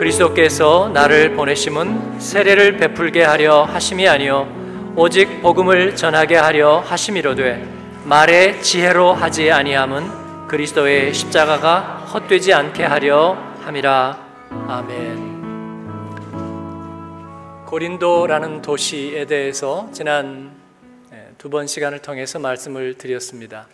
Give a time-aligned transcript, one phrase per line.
[0.00, 4.48] 그리스도께서 나를 보내심은 세례를 베풀게 하려 하심이 아니요
[4.96, 7.68] 오직 복음을 전하게 하려 하심이로되
[8.04, 14.26] 말의 지혜로 하지 아니함은 그리스도의 십자가가 헛되지 않게 하려 함이라
[14.68, 15.40] 아멘.
[17.66, 20.50] 고린도라는 도시에 대해서 지난
[21.12, 23.68] 예, 두번 시간을 통해서 말씀을 드렸습니다.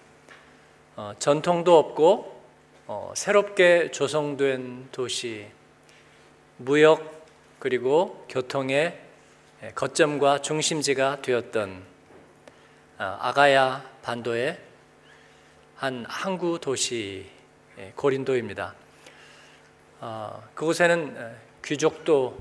[0.97, 2.43] 어, 전통도 없고
[2.89, 5.55] 어, 새롭게 조성된 도시,
[6.59, 7.27] 무역
[7.59, 8.99] 그리고 교통의
[9.63, 11.83] 예, 거점과 중심지가 되었던
[12.99, 14.59] 아, 아가야 반도의
[15.75, 17.27] 한 항구 도시
[17.79, 18.75] 예, 고린도입니다.
[20.01, 22.39] 어, 그곳에는 귀족도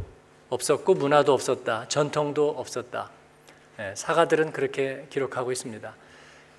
[0.50, 3.10] 없었고 문화도 없었다, 전통도 없었다.
[3.96, 5.94] 사가들은 그렇게 기록하고 있습니다.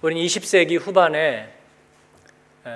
[0.02, 1.54] 우리는 20세기 후반에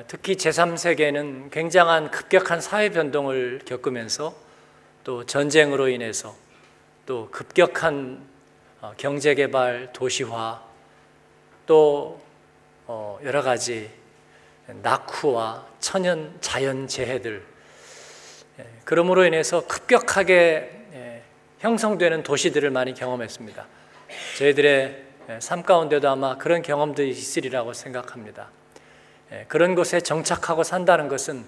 [0.07, 4.35] 특히 제3세계는 굉장한 급격한 사회 변동을 겪으면서
[5.05, 6.35] 또 전쟁으로 인해서
[7.07, 8.29] 또 급격한
[8.81, 10.63] 어, 경제 개발, 도시화,
[11.67, 12.21] 또
[12.87, 13.91] 어, 여러 가지
[14.67, 17.45] 낙후와 천연 자연 재해들
[18.85, 20.81] 그러므로 인해서 급격하게
[21.61, 23.67] 형성되는 도시들을 많이 경험했습니다.
[24.39, 25.05] 저희들의
[25.41, 28.51] 삶 가운데도 아마 그런 경험들이 있으리라고 생각합니다.
[29.33, 31.45] 예, 그런 곳에 정착하고 산다는 것은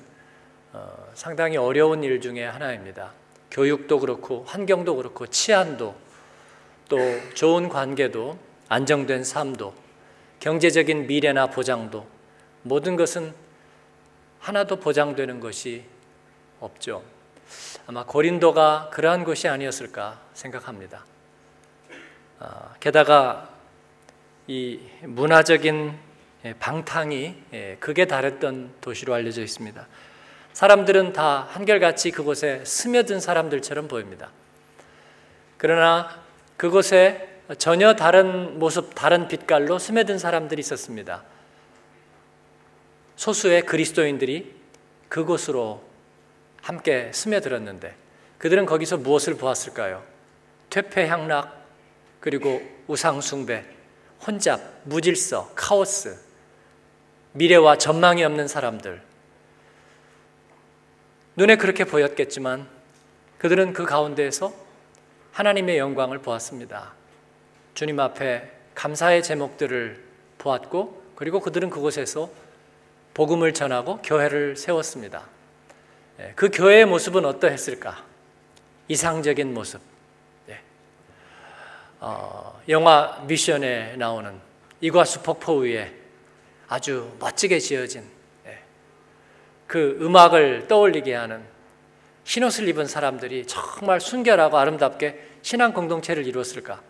[0.72, 3.12] 어, 상당히 어려운 일 중에 하나입니다.
[3.52, 5.94] 교육도 그렇고 환경도 그렇고 치안도
[6.88, 6.98] 또
[7.34, 9.74] 좋은 관계도 안정된 삶도
[10.40, 12.06] 경제적인 미래나 보장도
[12.62, 13.34] 모든 것은
[14.40, 15.84] 하나도 보장되는 것이
[16.60, 17.04] 없죠.
[17.86, 21.04] 아마 고린도가 그러한 곳이 아니었을까 생각합니다.
[22.38, 23.50] 아, 게다가
[24.46, 26.12] 이 문화적인
[26.44, 29.86] 예, 방탕이 예, 극에 달했던 도시로 알려져 있습니다.
[30.52, 34.30] 사람들은 다 한결같이 그곳에 스며든 사람들처럼 보입니다.
[35.56, 36.22] 그러나
[36.56, 41.22] 그곳에 전혀 다른 모습, 다른 빛깔로 스며든 사람들이 있었습니다.
[43.16, 44.54] 소수의 그리스도인들이
[45.08, 45.82] 그곳으로
[46.62, 47.94] 함께 스며들었는데
[48.38, 50.02] 그들은 거기서 무엇을 보았을까요?
[50.70, 51.62] 퇴폐 향락
[52.20, 53.64] 그리고 우상숭배,
[54.26, 56.18] 혼잡, 무질서, 카오스
[57.32, 59.02] 미래와 전망이 없는 사람들.
[61.36, 62.68] 눈에 그렇게 보였겠지만
[63.38, 64.52] 그들은 그 가운데에서
[65.32, 66.92] 하나님의 영광을 보았습니다.
[67.74, 70.02] 주님 앞에 감사의 제목들을
[70.38, 72.30] 보았고 그리고 그들은 그곳에서
[73.14, 75.26] 복음을 전하고 교회를 세웠습니다.
[76.20, 78.04] 예, 그 교회의 모습은 어떠했을까?
[78.88, 79.80] 이상적인 모습.
[80.46, 80.60] 네.
[82.00, 84.38] 어, 영화 미션에 나오는
[84.80, 85.92] 이과수 폭포 위에
[86.68, 88.21] 아주 멋지게 지어진 예,
[89.72, 91.40] 그 음악을 떠올리게 하는
[92.26, 96.82] 흰옷을 입은 사람들이 정말 순결하고 아름답게 신앙 공동체를 이루었을까?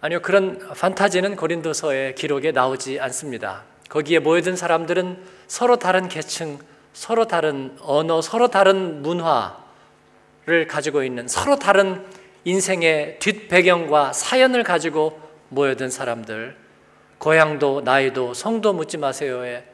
[0.00, 3.62] 아니요, 그런 판타지는 고린도서의 기록에 나오지 않습니다.
[3.88, 6.58] 거기에 모여든 사람들은 서로 다른 계층,
[6.92, 12.04] 서로 다른 언어, 서로 다른 문화를 가지고 있는 서로 다른
[12.42, 16.56] 인생의 뒷배경과 사연을 가지고 모여든 사람들,
[17.18, 19.70] 고향도 나이도 성도 묻지 마세요에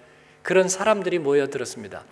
[0.48, 2.04] 그런 사람들이 모여들었습니다.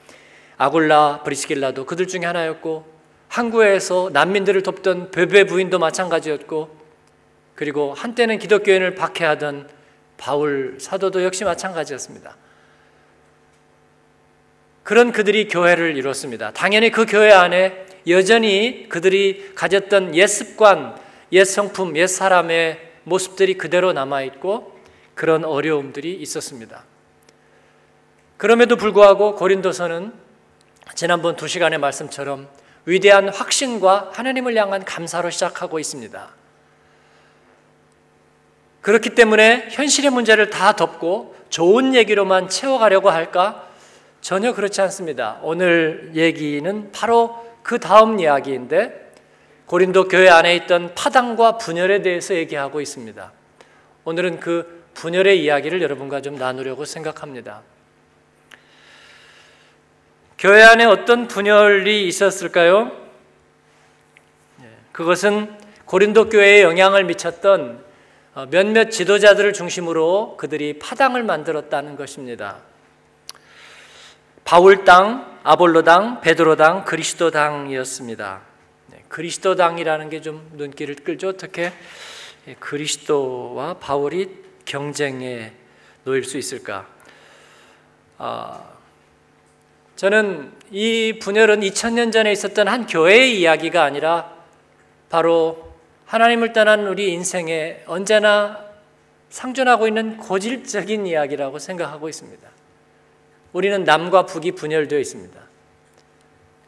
[0.58, 2.84] 아굴라 브리스길라도 그들 중에 하나였고
[3.28, 6.68] 항구에서 난민들을 돕던 베베 부인도 마찬가지였고
[7.54, 9.70] 그리고 한때는 기독교인을 박해하던
[10.18, 12.36] 바울 사도도 역시 마찬가지였습니다.
[14.82, 16.52] 그런 그들이 교회를 이뤘습니다.
[16.52, 20.94] 당연히 그 교회 안에 여전히 그들이 가졌던 옛 습관,
[21.32, 24.78] 옛 성품, 옛 사람의 모습들이 그대로 남아있고
[25.14, 26.84] 그런 어려움들이 있었습니다.
[28.36, 30.12] 그럼에도 불구하고 고린도서는
[30.94, 32.48] 지난번 두 시간의 말씀처럼
[32.84, 36.28] 위대한 확신과 하나님을 향한 감사로 시작하고 있습니다.
[38.82, 43.66] 그렇기 때문에 현실의 문제를 다 덮고 좋은 얘기로만 채워가려고 할까?
[44.20, 45.38] 전혀 그렇지 않습니다.
[45.42, 49.12] 오늘 얘기는 바로 그 다음 이야기인데
[49.66, 53.32] 고린도 교회 안에 있던 파당과 분열에 대해서 얘기하고 있습니다.
[54.04, 57.62] 오늘은 그 분열의 이야기를 여러분과 좀 나누려고 생각합니다.
[60.38, 62.92] 교회 안에 어떤 분열이 있었을까요?
[64.62, 65.56] 예, 그것은
[65.86, 67.84] 고린도 교회에 영향을 미쳤던
[68.34, 72.58] 어, 몇몇 지도자들을 중심으로 그들이 파당을 만들었다는 것입니다.
[74.44, 78.42] 바울당, 아볼로당, 베드로당, 그리스도당이었습니다.
[78.88, 81.28] 네, 그리스도당이라는 게 좀 눈길을 끌죠.
[81.28, 81.72] 어떻게
[82.46, 85.52] 예, 그리스도와 바울이 경쟁에
[86.04, 86.86] 놓일 수 있을까?
[88.18, 88.75] 아,
[89.96, 94.30] 저는 이 분열은 2000년 전에 있었던 한 교회의 이야기가 아니라
[95.08, 95.72] 바로
[96.04, 98.64] 하나님을 떠난 우리 인생에 언제나
[99.30, 102.46] 상존하고 있는 고질적인 이야기라고 생각하고 있습니다.
[103.54, 105.40] 우리는 남과 북이 분열되어 있습니다.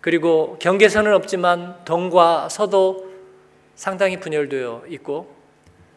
[0.00, 3.12] 그리고 경계선은 없지만 동과 서도
[3.74, 5.34] 상당히 분열되어 있고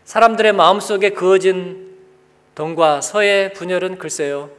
[0.03, 1.97] 사람들의 마음속에 그어진
[2.55, 4.49] 동과 서의 분열은 글쎄요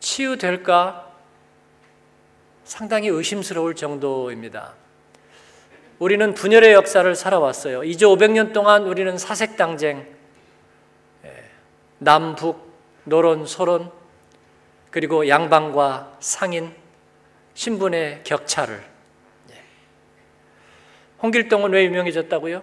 [0.00, 1.11] 치유될까
[2.72, 4.72] 상당히 의심스러울 정도입니다.
[5.98, 7.84] 우리는 분열의 역사를 살아왔어요.
[7.84, 10.06] 이제 500년 동안 우리는 사색 당쟁,
[11.22, 11.44] 예,
[11.98, 12.72] 남북,
[13.04, 13.92] 노론, 소론,
[14.90, 16.74] 그리고 양방과 상인,
[17.52, 18.82] 신분의 격차를.
[19.50, 19.54] 예.
[21.22, 22.62] 홍길동은 왜 유명해졌다고요?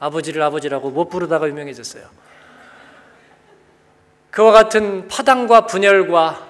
[0.00, 2.04] 아버지를 아버지라고 못 부르다가 유명해졌어요.
[4.30, 6.47] 그와 같은 파당과 분열과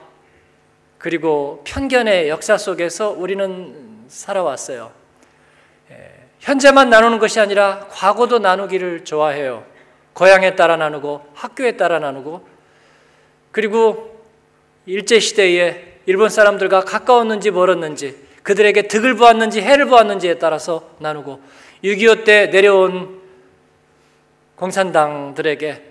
[0.99, 4.91] 그리고 편견의 역사 속에서 우리는 살아왔어요.
[5.93, 9.65] 예, 현재만 나누는 것이 아니라 과거도 나누기를 좋아해요.
[10.13, 12.47] 고향에 따라 나누고 학교에 따라 나누고
[13.53, 14.21] 그리고
[14.87, 21.41] 일제 시대에 일본 사람들과 가까웠는지 멀었는지 그들에게 득을 보았는지 해를 보았는지에 따라서 나누고
[21.85, 23.21] 6.25 때 내려온
[24.57, 25.83] 공산당들에게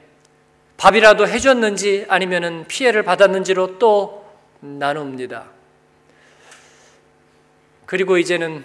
[0.75, 4.16] 밥이라도 해줬는지 아니면 피해를 받았는지로 또
[4.59, 5.45] 나눕니다.
[7.85, 8.63] 그리고 이제는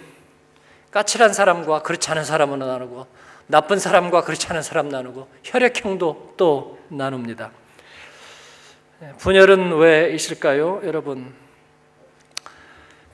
[0.91, 3.07] 까칠한 사람과 그렇지 않은 사람은 나누고
[3.47, 7.51] 나쁜 사람과 그렇지 않은 사람 나누고 혈액형도 또 나눕니다.
[9.17, 11.33] 분열은 왜 있을까요, 여러분?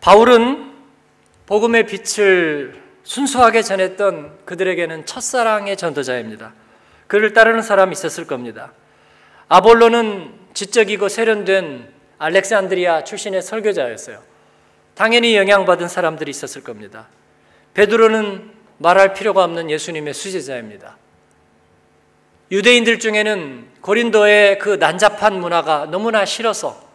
[0.01, 0.73] 바울은
[1.45, 6.53] 복음의 빛을 순수하게 전했던 그들에게는 첫사랑의 전도자입니다.
[7.07, 8.71] 그를 따르는 사람이 있었을 겁니다.
[9.47, 14.21] 아볼로는 지적이고 세련된 알렉산드리아 출신의 설교자였어요.
[14.93, 17.07] 당연히 영향받은 사람들이 있었을 겁니다.
[17.73, 20.97] 베드로는 말할 필요가 없는 예수님의 수제자입니다.
[22.51, 26.89] 유대인들 중에는 고린도의 그 난잡한 문화가 너무나 싫어서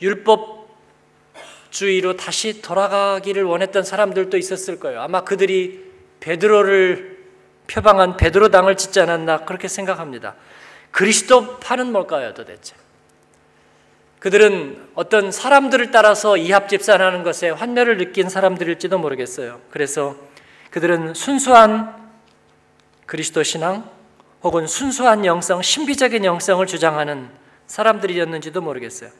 [0.00, 5.00] 율법주의로 다시 돌아가기를 원했던 사람들도 있었을 거예요.
[5.00, 7.12] 아마 그들이 베드로를
[7.68, 10.34] 표방한 베드로당을 짓지 않았나 그렇게 생각합니다.
[10.90, 12.74] 그리스도 파는 뭘까요, 도대체?
[14.22, 19.60] 그들은 어떤 사람들을 따라서 이합집산하는 것에 환멸을 느낀 사람들일지도 모르겠어요.
[19.68, 20.14] 그래서
[20.70, 21.92] 그들은 순수한
[23.04, 23.90] 그리스도 신앙
[24.44, 27.30] 혹은 순수한 영성, 신비적인 영성을 주장하는
[27.66, 29.10] 사람들이었는지도 모르겠어요.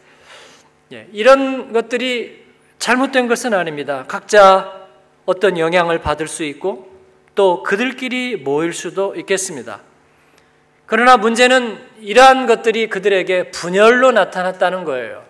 [0.92, 2.44] 예, 이런 것들이
[2.78, 4.04] 잘못된 것은 아닙니다.
[4.06, 4.86] 각자
[5.26, 6.92] 어떤 영향을 받을 수 있고
[7.34, 9.80] 또 그들끼리 모일 수도 있겠습니다.
[10.86, 15.24] 그러나 문제는 이러한 것들이 그들에게 분열로 나타났다는 거예요.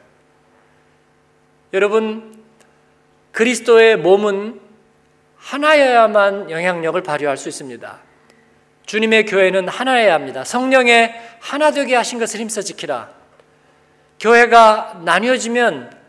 [1.72, 2.42] 여러분,
[3.32, 4.60] 그리스도의 몸은
[5.36, 7.98] 하나여야만 영향력을 발휘할 수 있습니다.
[8.86, 10.44] 주님의 교회는 하나여야 합니다.
[10.44, 13.10] 성령의 하나 되게 하신 것을 힘써 지키라.
[14.20, 16.02] 교회가 나뉘어지면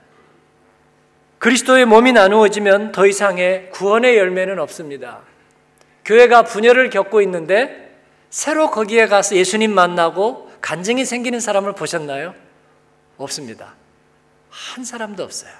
[1.39, 5.19] 그리스도의 몸이 나누어지면 더 이상의 구원의 열매는 없습니다.
[6.05, 7.92] 교회가 분열을 겪고 있는데
[8.33, 12.33] 새로 거기에 가서 예수님 만나고 간증이 생기는 사람을 보셨나요?
[13.15, 13.75] 없습니다.
[14.49, 15.51] 한 사람도 없어요.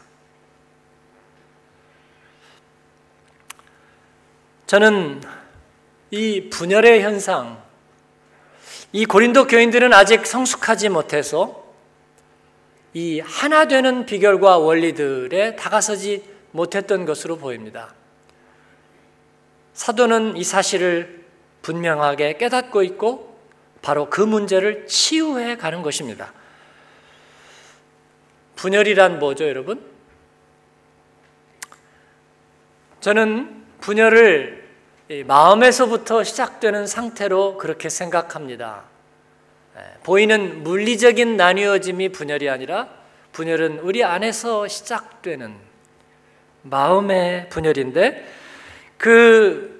[4.66, 5.22] 저는
[6.10, 7.62] 이 분열의 현상,
[8.92, 11.64] 이 고린도 교인들은 아직 성숙하지 못해서
[12.96, 17.94] 이 하나 되는 비결과 원리들에 다가서지 못했던 것으로 보입니다.
[19.76, 21.23] 사도는 이 사실을
[21.64, 23.36] 분명하게 깨닫고 있고
[23.82, 26.32] 바로 그 문제를 치유해 가는 것입니다.
[28.56, 29.84] 분열이란 뭐죠, 여러분?
[33.02, 34.64] 저는 분열을
[35.26, 38.84] 마음에서부터 시작되는 상태로 그렇게 생각합니다.
[39.78, 42.90] 예, 보이는 물리적인 나뉘어짐이 분열이 아니라
[43.34, 45.54] 분열은 우리 안에서 시작되는
[46.62, 48.26] 마음의 분열인데
[48.98, 49.73] 그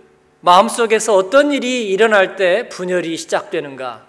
[0.46, 4.06] 마음속에서 어떤 일이 일어날 때 분열이 시작되는가?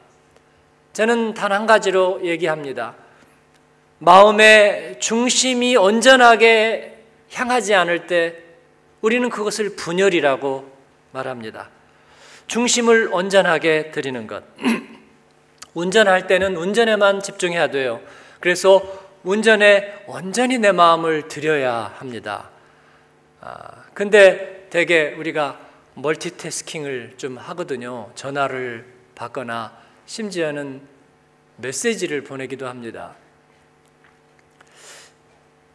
[0.93, 2.97] 저는 단 한 가지로 얘기합니다.
[4.01, 8.35] 마음의 중심이 온전하게 향하지 않을 때
[9.01, 10.69] 우리는 그것을 분열이라고
[11.13, 11.71] 말합니다.
[12.49, 14.43] 중심을 온전하게 드리는 것.
[15.75, 18.01] 운전할 때는 운전에만 집중해야 돼요.
[18.41, 18.83] 그래서
[19.23, 22.51] 운전에 온전히 내 마음을 들여야 합니다.
[23.41, 25.64] 아, 근데 대개 우리가
[25.95, 28.11] 멀티태스킹을 좀 하거든요.
[28.15, 30.83] 전화를 받거나 심지어는
[31.57, 33.15] 메시지를 보내기도 합니다.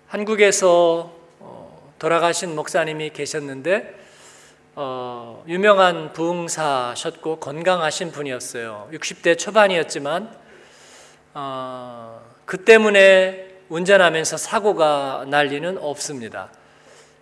[0.07, 3.97] 한국에서 어, 돌아가신 목사님이 계셨는데
[4.75, 8.89] 어, 유명한 부흥사셨고 건강하신 분이었어요.
[8.91, 10.35] 60대 초반이었지만
[11.33, 16.49] 어, 그 때문에 운전하면서 사고가 날 리는 없습니다.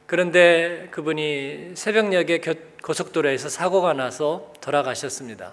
[0.07, 2.39] 그런데 그분이 새벽녘에
[2.81, 5.51] 고속도로에서 사고가 나서 돌아가셨습니다.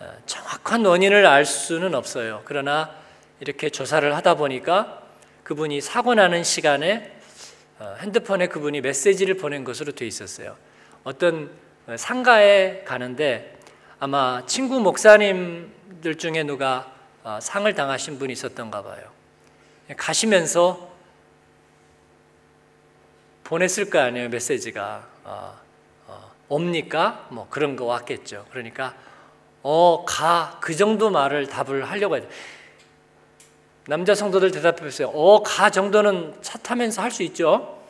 [0.00, 2.40] 어, 정확한 원인을 알 수는 없어요.
[2.46, 2.94] 그러나
[3.40, 5.02] 이렇게 조사를 하다 보니까
[5.44, 7.14] 그분이 사고 나는 시간에
[7.78, 10.56] 어, 핸드폰에 그분이 메시지를 보낸 것으로 돼 있었어요.
[11.04, 11.50] 어떤
[11.94, 13.58] 상가에 가는데
[14.00, 16.90] 아마 친구 목사님들 중에 누가
[17.22, 19.02] 어, 상을 당하신 분이 있었던가 봐요.
[19.94, 20.87] 가시면서
[23.48, 25.58] 보냈을 거 아니에요 메시지가 어,
[26.06, 27.26] 어, 옵니까?
[27.30, 28.44] 뭐 그런 거 왔겠죠.
[28.50, 28.94] 그러니까
[29.62, 32.28] 어 가 그 정도 말을 답을 하려고 해요.
[33.86, 35.08] 남자 성도들 대답해 보세요.
[35.14, 37.82] 어 가 정도는 차 타면서 할 수 있죠.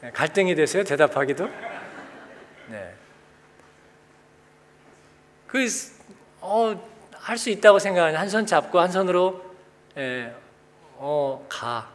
[0.00, 1.46] 네, 갈등이 되세요 대답하기도.
[2.68, 2.94] 네.
[5.46, 5.66] 그
[6.40, 9.44] 어, 할 수 있다고 생각하는 한 손 잡고 한 손으로
[9.98, 10.34] 예,
[11.02, 11.90] 어, 가.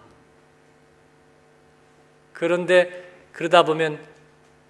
[2.34, 4.04] 그런데 그러다 보면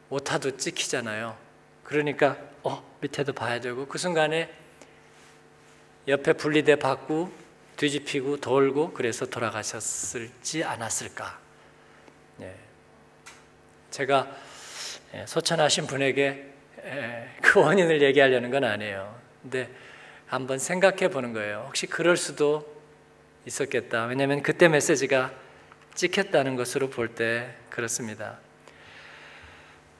[0.09, 1.37] 오타도 찍히잖아요.
[1.85, 4.53] 그러니까 어, 밑에도 봐야 되고 그 순간에
[6.09, 7.31] 옆에 분리대 받고
[7.77, 11.39] 뒤집히고 돌고 그래서 돌아가셨을지 않았을까.
[12.41, 12.55] 예.
[13.89, 14.35] 제가
[15.13, 19.17] 예, 소천하신 분에게 예, 그 원인을 얘기하려는 건 아니에요.
[19.41, 19.69] 근데
[20.27, 21.63] 한번 생각해 보는 거예요.
[21.67, 22.74] 혹시 그럴 수도
[23.45, 24.05] 있었겠다.
[24.05, 25.31] 왜냐하면 그때 메시지가
[25.93, 28.39] 찍혔다는 것으로 볼 때 그렇습니다.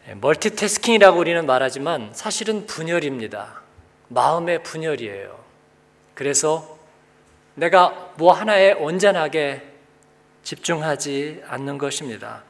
[0.07, 3.61] 예, 멀티태스킹이라고 우리는 말하지만 사실은 분열입니다.
[4.09, 5.43] 마음의 분열이에요.
[6.13, 6.77] 그래서
[7.55, 9.63] 내가 뭐 하나에 온전하게
[10.43, 12.43] 집중하지 않는 것입니다.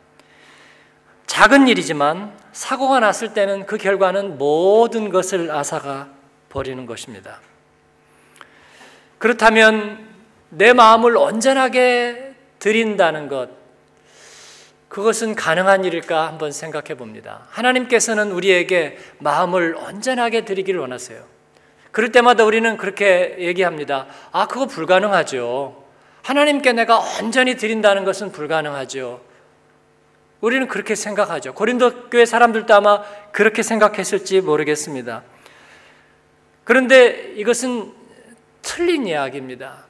[1.28, 6.10] 작은 일이지만 사고가 났을 때는 그 결과는 모든 것을 앗아가
[6.50, 7.40] 버리는 것입니다.
[9.18, 10.15] 그렇다면
[10.58, 13.50] 내 마음을 온전하게 드린다는 것,
[14.88, 17.46] 그것은 가능한 일일까 한번 생각해 봅니다.
[17.50, 21.22] 하나님께서는 우리에게 마음을 온전하게 드리기를 원하세요.
[21.92, 24.08] 그럴 때마다 우리는 그렇게 얘기합니다.
[24.32, 25.84] 아, 그거 불가능하죠.
[26.24, 29.22] 하나님께 내가 온전히 드린다는 것은 불가능하죠.
[30.40, 31.54] 우리는 그렇게 생각하죠.
[31.54, 35.24] 고린도 교회 사람들도 아마 그렇게 생각했을지 모르겠습니다.
[36.64, 37.92] 그런데 이것은
[38.62, 39.86] 틀린 이야기입니다.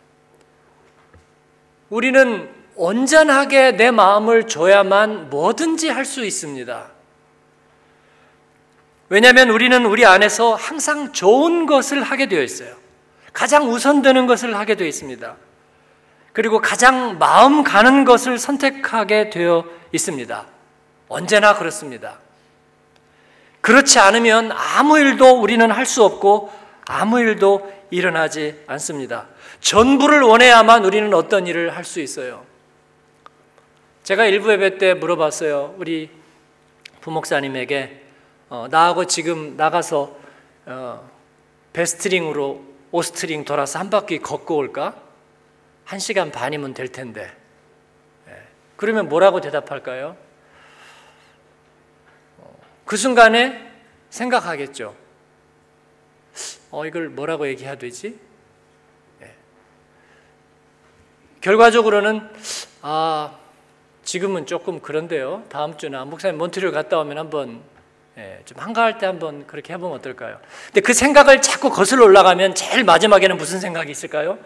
[1.95, 6.87] 우리는 온전하게 내 마음을 줘야만 뭐든지 할 수 있습니다.
[9.07, 12.75] 왜냐하면 우리는 우리 안에서 항상 좋은 것을 하게 되어 있어요.
[13.31, 15.37] 가장 우선되는 것을 하게 되어 있습니다.
[16.33, 20.45] 그리고 가장 마음 가는 것을 선택하게 되어 있습니다.
[21.07, 22.17] 언제나 그렇습니다.
[23.61, 26.51] 그렇지 않으면 아무 일도 우리는 할 수 없고
[26.87, 29.27] 아무 일도 일어나지 않습니다.
[29.65, 32.45] 전부를 원해야만 우리는 어떤 일을 할 수 있어요.
[34.03, 35.73] 제가 일부 예배 때 물어봤어요.
[35.79, 36.11] 우리
[37.01, 38.03] 부목사님에게
[38.49, 40.15] 어, 나하고 지금 나가서
[40.67, 41.09] 어,
[41.73, 45.01] 베스트링으로 오스트링 돌아서 한 바퀴 걷고 올까?
[45.83, 47.35] 한 시간 반이면 될 텐데.
[48.27, 48.43] 예.
[48.75, 50.15] 그러면 뭐라고 대답할까요?
[52.37, 53.71] 어, 그 순간에
[54.11, 54.95] 생각하겠죠.
[56.69, 58.19] 어, 이걸 뭐라고 얘기해야 되지?
[59.21, 59.35] 예.
[61.45, 62.27] 결과적으로는,
[62.81, 63.37] 아,
[64.03, 65.43] 지금은 조금 그런데요.
[65.47, 67.61] 다음 주나 목사님 몬트리올 갔다 오면 한번
[68.17, 70.39] 예, 좀 한가할 때 한번 그렇게 해보면 어떨까요?
[70.67, 74.39] 근데 그 생각을 자꾸 거슬러 올라가면 제일 마지막에는 무슨 생각이 있을까요?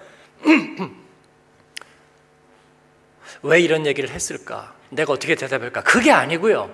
[3.44, 4.74] 왜 이런 얘기를 했을까?
[4.90, 5.84] 내가 어떻게 대답할까?
[5.84, 6.70] 그게 아니고요.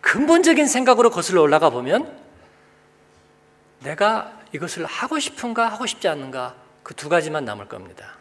[0.00, 2.12] 근본적인 생각으로 거슬러 올라가 보면
[3.84, 8.19] 내가 이것을 하고 싶은가 하고 싶지 않는가 그 두 가지만 남을 겁니다.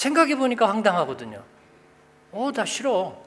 [0.00, 1.42] 생각해 보니까 황당하거든요.
[2.32, 3.22] 어, 나 싫어.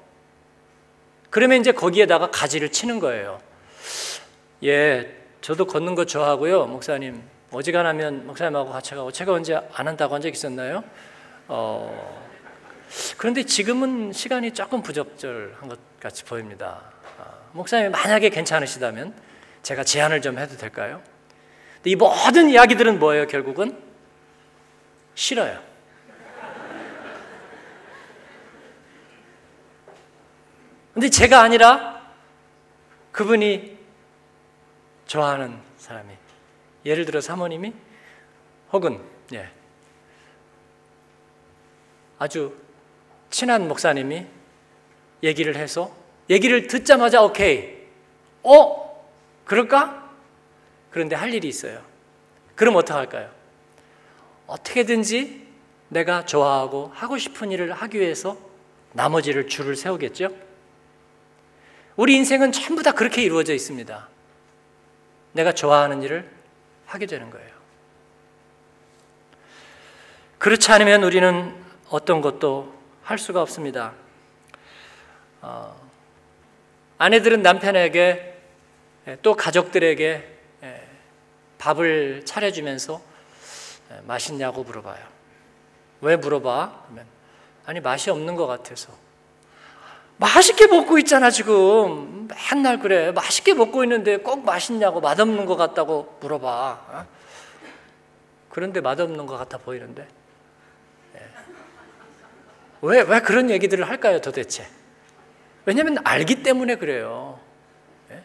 [1.29, 3.39] 그러면 이제 거기에다가 가지를 치는 거예요.
[4.63, 6.65] 예, 저도 걷는 거 좋아하고요.
[6.65, 10.83] 목사님, 어지간하면 목사님하고 같이 가고 제가 언제 안 한다고 한 적 있었나요?
[11.47, 12.25] 어,
[13.17, 16.81] 그런데 지금은 시간이 조금 부적절한 것 같이 보입니다.
[17.19, 19.13] 아, 목사님 만약에 괜찮으시다면
[19.61, 21.03] 제가 제안을 좀 해도 될까요?
[21.85, 23.77] 이 모든 이야기들은 뭐예요, 결국은?
[25.13, 25.72] 싫어요.
[30.93, 32.01] 근데 제가 아니라
[33.11, 33.77] 그분이
[35.07, 36.13] 좋아하는 사람이
[36.85, 37.73] 예를 들어 사모님이
[38.71, 39.01] 혹은
[39.33, 39.49] 예,
[42.19, 42.55] 아주
[43.29, 44.25] 친한 목사님이
[45.23, 45.95] 얘기를 해서
[46.29, 47.83] 얘기를 듣자마자 오케이.
[48.43, 49.07] 어?
[49.45, 50.11] 그럴까?
[50.91, 51.81] 그런데 할 일이 있어요.
[52.55, 53.29] 그럼 어떡할까요?
[54.47, 55.47] 어떻게든지
[55.89, 58.37] 내가 좋아하고 하고 싶은 일을 하기 위해서
[58.93, 60.29] 나머지를 줄을 세우겠죠?
[61.95, 64.07] 우리 인생은 전부 다 그렇게 이루어져 있습니다.
[65.33, 66.29] 내가 좋아하는 일을
[66.85, 67.53] 하게 되는 거예요.
[70.39, 71.55] 그렇지 않으면 우리는
[71.89, 72.73] 어떤 것도
[73.03, 73.93] 할 수가 없습니다.
[75.41, 75.75] 어,
[76.97, 78.41] 아내들은 남편에게
[79.21, 80.29] 또 가족들에게
[81.57, 83.01] 밥을 차려주면서
[84.03, 85.05] 맛있냐고 물어봐요.
[86.01, 86.83] 왜 물어봐?
[86.85, 87.05] 그러면
[87.65, 88.91] 아니 맛이 없는 것 같아서.
[90.23, 96.79] 맛있게 먹고 있잖아 지금 맨날 그래 맛있게 먹고 있는데 꼭 맛있냐고 맛없는 것 같다고 물어봐
[96.87, 97.05] 어?
[98.49, 100.07] 그런데 맛없는 것 같아 보이는데
[102.81, 104.65] 왜, 왜 그런 얘기들을 할까요 도대체
[105.65, 107.39] 왜냐하면 알기 때문에 그래요
[108.11, 108.23] 예?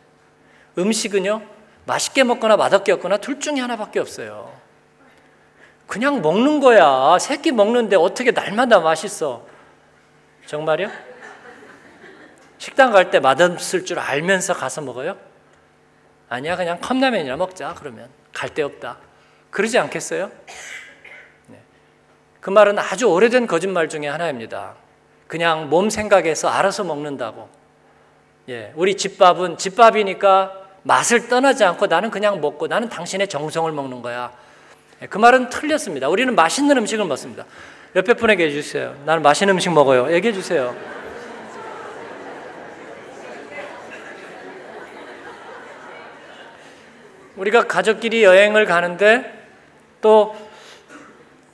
[0.79, 1.43] 음식은요
[1.85, 4.57] 맛있게 먹거나 맛없게 먹거나 둘 중에 하나밖에 없어요
[5.89, 7.19] 그냥 먹는 거야.
[7.19, 9.47] 새끼 먹는데 어떻게 날마다 맛있어?
[10.45, 10.91] 정말요?
[12.59, 15.17] 식당 갈 때 맛없을 줄 알면서 가서 먹어요?
[16.29, 17.75] 아니야, 그냥 컵라면이나 먹자.
[17.79, 18.99] 그러면 갈 데 없다.
[19.51, 20.31] 그러지 않겠어요?
[21.47, 21.59] 네.
[22.41, 24.75] 그 말은 아주 오래된 거짓말 중에 하나입니다.
[25.27, 27.49] 그냥 몸 생각해서 알아서 먹는다고.
[28.49, 34.33] 예, 우리 집밥은 집밥이니까 맛을 떠나지 않고 나는 그냥 먹고 나는 당신의 정성을 먹는 거야.
[35.03, 36.09] 예, 그 말은 틀렸습니다.
[36.09, 37.45] 우리는 맛있는 음식을 먹습니다.
[37.97, 38.95] 옆에 분에게 해주세요.
[39.05, 40.13] 나는 맛있는 음식 먹어요.
[40.13, 40.75] 얘기해 주세요.
[47.39, 49.47] 우리가 가족끼리 여행을 가는데
[50.01, 50.37] 또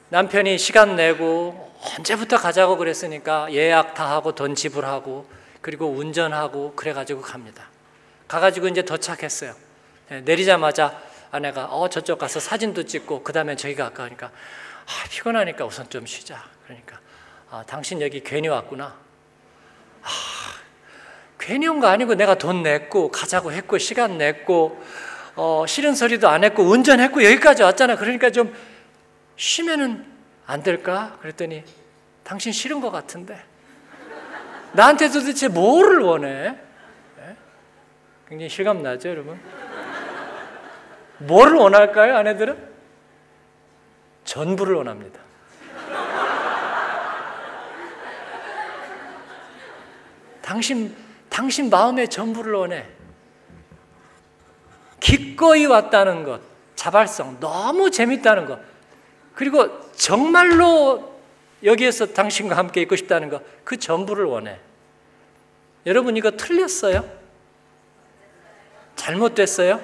[0.08, 5.28] 남편이 시간 내고 언제부터 가자고 그랬으니까 예약 다 하고 돈 지불하고
[5.60, 7.68] 그리고 운전하고 그래가지고 갑니다.
[8.28, 9.54] 가가지고 이제 도착했어요.
[10.10, 10.98] 예, 내리자마자
[11.30, 16.06] 아내가 어 저쪽 가서 사진도 찍고 그 다음에 저희 가 가니까 아, 피곤하니까 우선 좀
[16.06, 16.42] 쉬자.
[16.64, 16.98] 그러니까
[17.50, 18.94] 아, 당신 여기 괜히 왔구나.
[20.02, 20.08] 아,
[21.38, 24.82] 괜히 온 거 아니고 내가 돈 냈고 가자고 했고 시간 냈고
[25.36, 27.96] 어, 싫은 소리도 안 했고 운전했고 여기까지 왔잖아.
[27.96, 28.54] 그러니까 좀
[29.36, 30.04] 쉬면은
[30.46, 31.16] 안 될까?
[31.20, 31.64] 그랬더니
[32.22, 33.42] 당신 싫은 것 같은데
[34.72, 36.56] 나한테 도대체 뭐를 원해?
[37.16, 37.36] 네?
[38.28, 39.40] 굉장히 실감 나죠, 여러분?
[41.18, 42.74] 뭐를 원할까요, 아내들은?
[44.24, 45.20] 전부를 원합니다.
[50.42, 50.94] 당신,
[51.30, 52.86] 당신 마음의 전부를 원해.
[55.04, 56.40] 기꺼이 왔다는 것,
[56.76, 58.58] 자발성, 너무 재밌다는 것,
[59.34, 61.20] 그리고 정말로
[61.62, 64.58] 여기에서 당신과 함께 있고 싶다는 것, 그 전부를 원해.
[65.84, 67.04] 여러분, 이거 틀렸어요?
[68.96, 69.78] 잘못됐어요?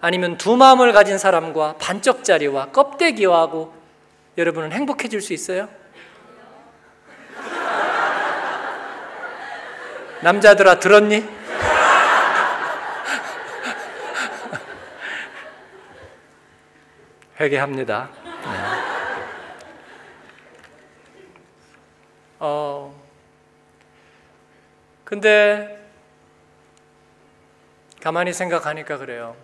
[0.00, 3.74] 아니면 두 마음을 가진 사람과 반쪽짜리와 껍데기와하고
[4.38, 5.68] 여러분은 행복해질 수 있어요?
[10.22, 11.39] 남자들아 들었니?
[17.40, 18.10] 회개합니다.
[18.22, 18.30] 네.
[22.38, 22.94] 어,
[25.04, 25.78] 근데
[28.02, 29.34] 가만히 생각하니까 그래요.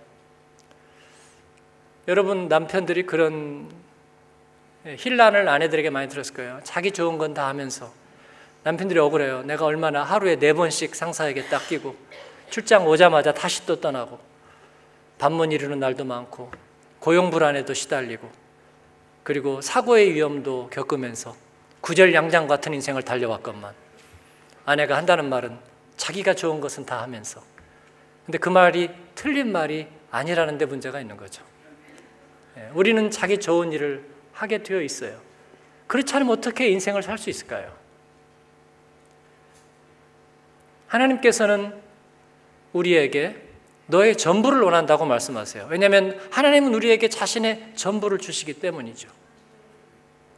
[2.08, 3.70] 여러분 남편들이 그런
[4.84, 6.60] 힐난을 아내들에게 많이 들었을 거예요.
[6.62, 7.92] 자기 좋은 건 다 하면서
[8.62, 9.42] 남편들이 억울해요.
[9.42, 11.96] 내가 얼마나 하루에 네 번씩 상사에게 닦이고
[12.50, 14.18] 출장 오자마자 다시 또 떠나고
[15.18, 16.50] 반문 이루는 날도 많고
[17.06, 18.28] 고용 불안에도 시달리고
[19.22, 21.36] 그리고 사고의 위험도 겪으면서
[21.80, 23.72] 구절양장 같은 인생을 달려왔건만
[24.64, 25.56] 아내가 한다는 말은
[25.96, 27.40] 자기가 좋은 것은 다 하면서
[28.24, 31.44] 근데 그 말이 틀린 말이 아니라는 데 문제가 있는 거죠.
[32.56, 35.20] 예, 우리는 자기 좋은 일을 하게 되어 있어요.
[35.86, 37.72] 그렇지 않으면 어떻게 인생을 살 수 있을까요?
[40.88, 41.72] 하나님께서는
[42.72, 43.45] 우리에게
[43.86, 45.68] 너의 전부를 원한다고 말씀하세요.
[45.70, 49.08] 왜냐하면 하나님은 우리에게 자신의 전부를 주시기 때문이죠.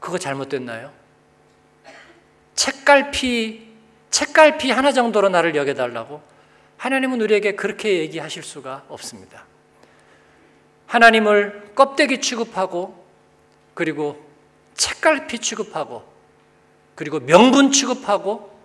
[0.00, 0.92] 그거 잘못됐나요?
[2.54, 3.66] 책갈피,
[4.10, 6.20] 책갈피 하나 정도로 나를 여겨달라고
[6.76, 9.44] 하나님은 우리에게 그렇게 얘기하실 수가 없습니다.
[10.86, 13.04] 하나님을 껍데기 취급하고
[13.74, 14.24] 그리고
[14.74, 16.04] 책갈피 취급하고
[16.94, 18.58] 그리고 명분 취급하고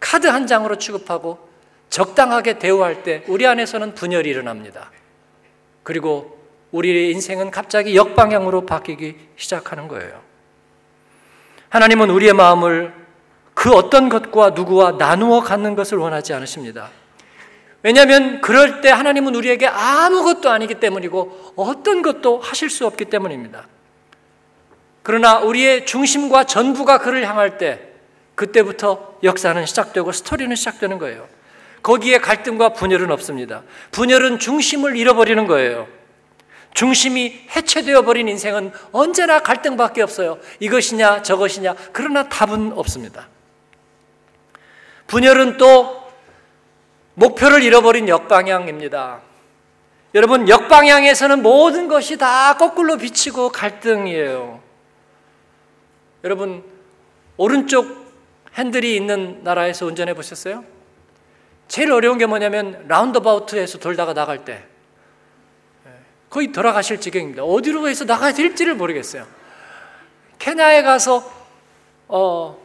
[0.00, 1.45] 카드 한 장으로 취급하고
[1.90, 4.90] 적당하게 대우할 때 우리 안에서는 분열이 일어납니다.
[5.82, 6.38] 그리고
[6.72, 10.20] 우리의 인생은 갑자기 역방향으로 바뀌기 시작하는 거예요.
[11.68, 12.92] 하나님은 우리의 마음을
[13.54, 16.90] 그 어떤 것과 누구와 나누어 갖는 것을 원하지 않으십니다.
[17.82, 23.66] 왜냐하면 그럴 때 하나님은 우리에게 아무것도 아니기 때문이고 어떤 것도 하실 수 없기 때문입니다.
[25.02, 27.80] 그러나 우리의 중심과 전부가 그를 향할 때
[28.34, 31.28] 그때부터 역사는 시작되고 스토리는 시작되는 거예요.
[31.86, 33.62] 거기에 갈등과 분열은 없습니다.
[33.92, 35.86] 분열은 중심을 잃어버리는 거예요.
[36.74, 40.40] 중심이 해체되어 버린 인생은 언제나 갈등밖에 없어요.
[40.58, 43.28] 이것이냐 저것이냐 그러나 답은 없습니다.
[45.06, 46.02] 분열은 또
[47.14, 49.20] 목표를 잃어버린 역방향입니다.
[50.16, 54.60] 여러분 역방향에서는 모든 것이 다 거꾸로 비치고 갈등이에요.
[56.24, 56.64] 여러분
[57.36, 58.06] 오른쪽
[58.54, 60.75] 핸들이 있는 나라에서 운전해 보셨어요?
[61.68, 64.64] 제일 어려운 게 뭐냐면 라운드바우트에서 돌다가 나갈 때
[65.86, 65.90] 예,
[66.30, 67.42] 거의 돌아가실 지경입니다.
[67.42, 69.26] 어디로 해서 나가야 될지를 모르겠어요.
[70.38, 71.30] 케냐에 가서
[72.08, 72.58] 어,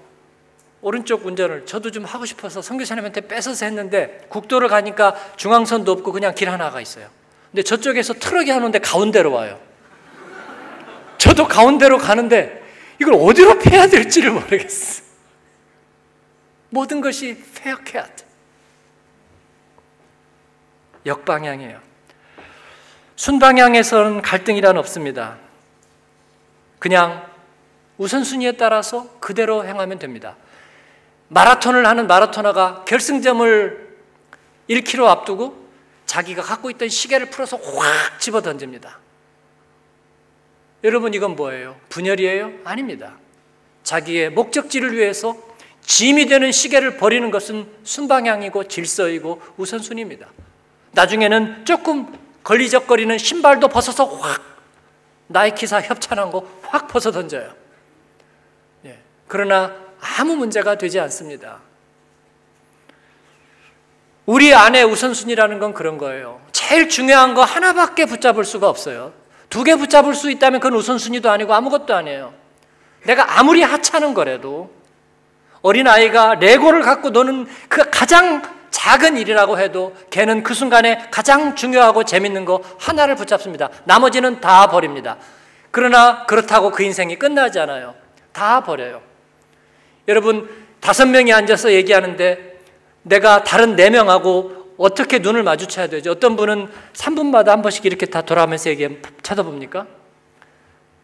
[0.82, 6.50] 오른쪽 운전을 저도 좀 하고 싶어서 선교사님한테 뺏어서 했는데 국도를 가니까 중앙선도 없고 그냥 길
[6.50, 7.08] 하나가 있어요.
[7.52, 9.60] 근데 저쪽에서 트럭이 오는데 가운데로 와요.
[11.18, 12.62] 저도 가운데로 가는데
[13.00, 15.04] 이걸 어디로 피해야 될지를 모르겠어.
[16.70, 18.31] 모든 것이 verkehrt.
[21.06, 21.80] 역방향이에요.
[23.16, 25.38] 순방향에서는 갈등이란 없습니다.
[26.80, 27.26] 그냥
[27.98, 30.36] 우선순위에 따라서 그대로 행하면 됩니다.
[31.28, 33.98] 마라톤을 하는 마라토너가 결승점을
[34.70, 35.62] 1km 앞두고
[36.06, 39.00] 자기가 갖고 있던 시계를 풀어서 확 집어 던집니다.
[40.84, 41.80] 여러분 이건 뭐예요?
[41.90, 42.52] 분열이에요?
[42.64, 43.18] 아닙니다.
[43.84, 45.38] 자기의 목적지를 위해서
[45.82, 50.28] 짐이 되는 시계를 버리는 것은 순방향이고 질서이고 우선순위입니다.
[50.92, 52.12] 나중에는 조금
[52.44, 54.42] 걸리적거리는 신발도 벗어서 확
[55.28, 57.52] 나이키사 협찬한 거 확 벗어 던져요.
[58.86, 58.98] 예.
[59.28, 59.74] 그러나
[60.18, 61.60] 아무 문제가 되지 않습니다.
[64.26, 66.40] 우리 안에 우선순위라는 건 그런 거예요.
[66.54, 69.14] 제일 중요한 거 하나밖에 붙잡을 수가 없어요.
[69.50, 72.34] 두 개 붙잡을 수 있다면 그건 우선순위도 아니고 아무것도 아니에요.
[73.06, 74.74] 내가 아무리 하찮은 거라도
[75.62, 82.46] 어린아이가 레고를 갖고 노는 그 가장 작은 일이라고 해도 걔는 그 순간에 가장 중요하고 재밌는
[82.46, 83.70] 거 하나를 붙잡습니다.
[83.84, 85.18] 나머지는 다 버립니다.
[85.70, 87.94] 그러나 그렇다고 그 인생이 끝나지 않아요.
[88.32, 89.02] 다 버려요.
[90.08, 92.60] 여러분, 다섯 명이 앉아서 얘기하는데
[93.04, 96.12] 내가 다른 네 명하고 어떻게 눈을 마주쳐야 되죠?
[96.12, 98.88] 어떤 분은 3분마다 한 번씩 이렇게 다 돌아가면서 얘기
[99.22, 99.86] 쳐다봅니까?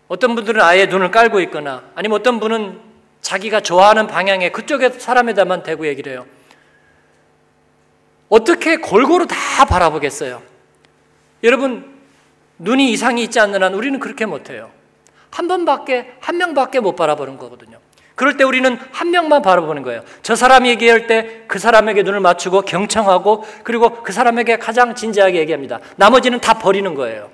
[0.07, 2.79] 어떤 분들은 아예 눈을 깔고 있거나 아니면 어떤 분은
[3.21, 6.25] 자기가 좋아하는 방향에 그쪽에 사람에다만 대고 얘기를 해요.
[8.29, 9.35] 어떻게 골고루 다
[9.65, 10.41] 바라보겠어요?
[11.43, 11.97] 여러분,
[12.59, 14.71] 눈이 이상이 있지 않는 한 우리는 그렇게 못해요.
[15.31, 17.77] 한 번밖에, 한 명밖에 못 바라보는 거거든요.
[18.15, 20.01] 그럴 때 우리는 한 명만 바라보는 거예요.
[20.23, 25.79] 저 사람이 얘기할 때 그 사람에게 눈을 맞추고 경청하고 그리고 그 사람에게 가장 진지하게 얘기합니다.
[25.95, 27.29] 나머지는 다 버리는 거예요.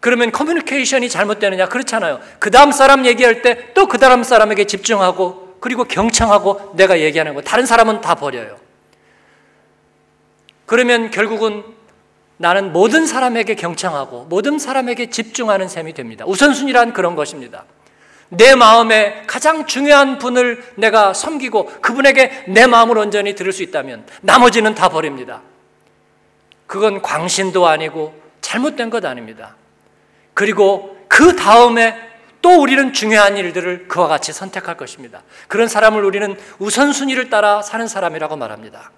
[0.00, 1.68] 그러면 커뮤니케이션이 잘못되느냐?
[1.68, 2.20] 그렇잖아요.
[2.38, 7.40] 그 다음 사람 얘기할 때 또 그 다음 사람에게 집중하고 그리고 경청하고 내가 얘기하는 거.
[7.40, 8.58] 다른 사람은 다 버려요.
[10.66, 11.64] 그러면 결국은
[12.36, 16.26] 나는 모든 사람에게 경청하고 모든 사람에게 집중하는 셈이 됩니다.
[16.26, 17.64] 우선순위란 그런 것입니다.
[18.28, 24.74] 내 마음에 가장 중요한 분을 내가 섬기고 그분에게 내 마음을 온전히 들을 수 있다면 나머지는
[24.74, 25.40] 다 버립니다.
[26.66, 29.56] 그건 광신도 아니고 잘못된 것 아닙니다.
[30.34, 32.13] 그리고 그 다음에
[32.44, 35.22] 또 우리는 중요한 일들을 그와 같이 선택할 것입니다.
[35.48, 38.90] 그런 사람을 우리는 우선순위를 따라 사는 사람이라고 말합니다.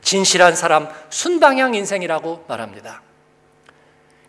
[0.00, 3.02] 진실한 사람, 순방향 인생이라고 말합니다.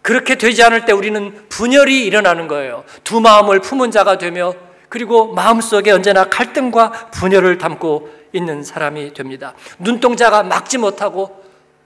[0.02, 2.84] 그렇게 되지 않을 때 우리는 분열이 일어나는 거예요.
[3.06, 4.54] 두 마음을 품은 자가 되며
[4.90, 9.54] 그리고 마음속에 언제나 갈등과 분열을 담고 있는 사람이 됩니다.
[9.80, 11.46] 눈동자가 막지 못하고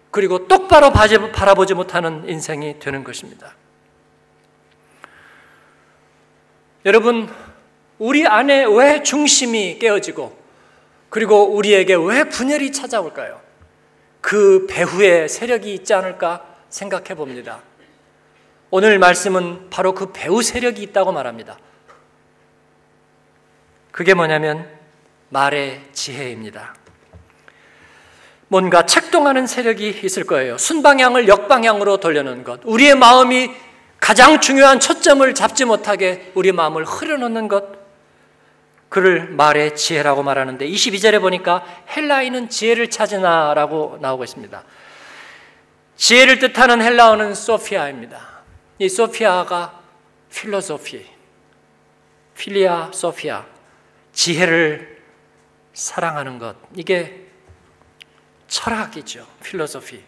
[0.10, 3.54] 그리고 똑바로 바라보지 못하는 인생이 되는 것입니다.
[6.86, 7.30] 여러분,
[7.98, 10.38] 우리 안에 왜 중심이 깨어지고
[11.10, 13.42] 그리고 우리에게 왜 분열이 찾아올까요?
[14.22, 17.62] 그 배후에 세력이 있지 않을까 생각해 봅니다.
[18.70, 21.58] 오늘 말씀은 바로 그 배후 세력이 있다고 말합니다.
[23.92, 24.70] 그게 뭐냐면
[25.30, 26.76] 말의 지혜입니다.
[28.48, 30.58] 뭔가 책동하는 세력이 있을 거예요.
[30.58, 32.62] 순방향을 역방향으로 돌려놓은 것.
[32.64, 33.52] 우리의 마음이
[34.00, 37.80] 가장 중요한 초점을 잡지 못하게 우리 마음을 흐려놓는 것,
[38.90, 41.64] 그를 말의 지혜라고 말하는데 22절에 보니까
[41.96, 44.64] 헬라인은 지혜를 찾으나라고 나오고 있습니다.
[45.96, 48.40] 지혜를 뜻하는 헬라어는 소피아입니다.
[48.80, 49.80] 이 소피아가
[50.32, 51.06] 필로소피,
[52.36, 53.46] 필리아 소피아,
[54.14, 55.00] 지혜를
[55.74, 56.56] 사랑하는 것.
[56.76, 57.28] 이게
[58.48, 59.28] 철학이죠.
[59.44, 60.02] 필로소피.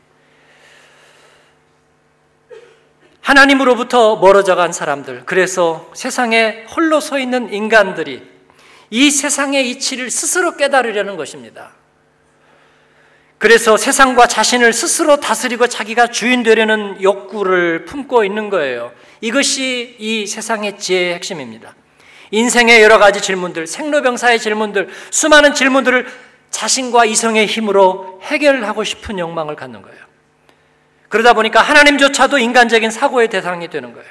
[3.31, 8.21] 하나님으로부터 멀어져 간 사람들, 그래서 세상에 홀로 서 있는 인간들이
[8.89, 11.71] 이 세상의 이치를 스스로 깨달으려는 것입니다.
[13.37, 18.91] 그래서 세상과 자신을 스스로 다스리고 자기가 주인 되려는 욕구를 품고 있는 거예요.
[19.21, 21.73] 이것이 이 세상의 지혜의 핵심입니다.
[22.31, 26.05] 인생의 여러 가지 질문들, 생로병사의 질문들, 수많은 질문들을
[26.49, 30.10] 자신과 이성의 힘으로 해결하고 싶은 욕망을 갖는 거예요.
[31.11, 34.09] 그러다 보니까 하나님조차도 인간적인 사고의 대상이 되는 거예요.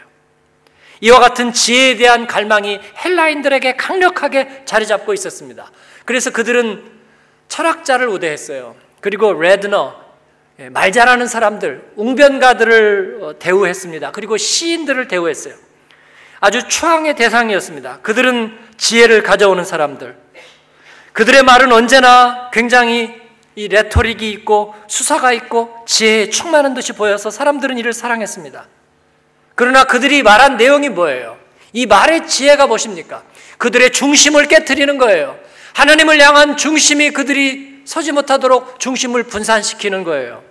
[1.00, 5.70] 이와 같은 지혜에 대한 갈망이 헬라인들에게 강력하게 자리 잡고 있었습니다.
[6.04, 6.84] 그래서 그들은
[7.48, 8.76] 철학자를 우대했어요.
[9.00, 9.96] 그리고 레드너,
[10.58, 14.12] 예, 말 잘하는 사람들, 웅변가들을 어, 대우했습니다.
[14.12, 15.54] 그리고 시인들을 대우했어요.
[16.38, 18.00] 아주 추앙의 대상이었습니다.
[18.02, 20.16] 그들은 지혜를 가져오는 사람들.
[21.14, 23.19] 그들의 말은 언제나 굉장히
[23.60, 28.66] 이 레토릭이 있고 수사가 있고 지혜에 충만한 듯이 보여서 사람들은 이를 사랑했습니다.
[29.54, 31.36] 그러나 그들이 말한 내용이 뭐예요?
[31.74, 33.22] 이 말의 지혜가 무엇입니까?
[33.58, 35.38] 그들의 중심을 깨뜨리는 거예요.
[35.74, 40.42] 하나님을 향한 중심이 그들이 서지 못하도록 중심을 분산시키는 거예요.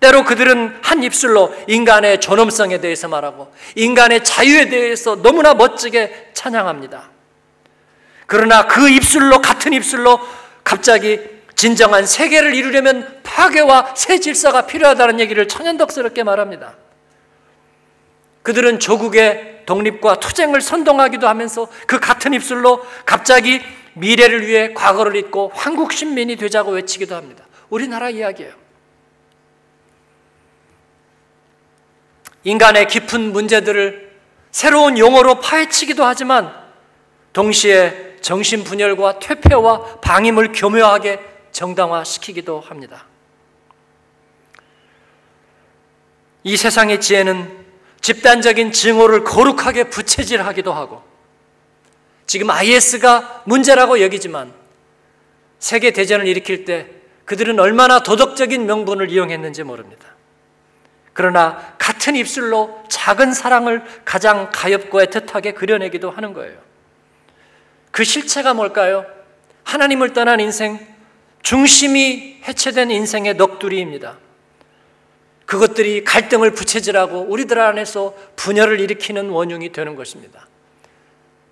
[0.00, 7.10] 때로 그들은 한 입술로 인간의 존엄성에 대해서 말하고 인간의 자유에 대해서 너무나 멋지게 찬양합니다.
[8.26, 10.18] 그러나 그 입술로 같은 입술로
[10.64, 16.76] 갑자기 진정한 세계를 이루려면 파괴와 새 질서가 필요하다는 얘기를 천연덕스럽게 말합니다.
[18.44, 23.60] 그들은 조국의 독립과 투쟁을 선동하기도 하면서 그 같은 입술로 갑자기
[23.94, 27.44] 미래를 위해 과거를 잊고 한국 신민이 되자고 외치기도 합니다.
[27.70, 28.52] 우리나라 이야기예요.
[32.44, 34.12] 인간의 깊은 문제들을
[34.52, 36.54] 새로운 용어로 파헤치기도 하지만
[37.32, 43.06] 동시에 정신분열과 퇴폐와 방임을 교묘하게 정당화시키기도 합니다.
[46.44, 47.66] 이 세상의 지혜는
[48.00, 51.02] 집단적인 증오를 거룩하게 부채질하기도 하고
[52.26, 54.52] 지금 IS가 문제라고 여기지만
[55.58, 56.88] 세계 대전을 일으킬 때
[57.24, 60.06] 그들은 얼마나 도덕적인 명분을 이용했는지 모릅니다.
[61.12, 66.56] 그러나 같은 입술로 작은 사랑을 가장 가엽고 애틋하게 그려내기도 하는 거예요.
[67.90, 69.04] 그 실체가 뭘까요?
[69.64, 70.78] 하나님을 떠난 인생,
[71.48, 74.18] 중심이 해체된 인생의 넋두리입니다.
[75.46, 80.46] 그것들이 갈등을 부채질하고 우리들 안에서 분열을 일으키는 원흉이 되는 것입니다.